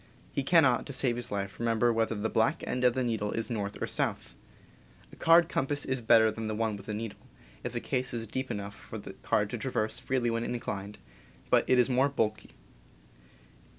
He 0.33 0.41
cannot, 0.41 0.87
to 0.87 0.93
save 0.93 1.15
his 1.15 1.31
life, 1.31 1.59
remember 1.59 1.93
whether 1.93 2.15
the 2.15 2.27
black 2.27 2.63
end 2.65 2.83
of 2.83 2.95
the 2.95 3.03
needle 3.03 3.33
is 3.33 3.51
north 3.51 3.79
or 3.79 3.85
south. 3.85 4.33
A 5.13 5.15
card 5.15 5.47
compass 5.47 5.85
[is 5.85 6.01
better 6.01 6.31
than 6.31 6.57
one 6.57 6.75
with 6.75 6.89
a 6.89 6.93
needle, 6.95 7.19
if 7.63 7.71
the 7.73 7.79
case 7.79 8.11
is 8.11 8.25
deep 8.25 8.49
enough 8.49 8.73
for 8.73 8.97
the 8.97 9.13
card 9.13 9.51
to 9.51 9.59
traverse 9.59 9.99
freely 9.99 10.31
when 10.31 10.43
inclined, 10.43 10.97
but 11.51 11.69
it 11.69 11.77
is 11.77 11.87
more 11.87 12.09
bulky. 12.09 12.49